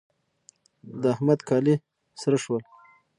د 1.01 1.03
احمد 1.13 1.39
کالي 1.49 1.75
سره 2.21 2.37
شول. 2.43 2.61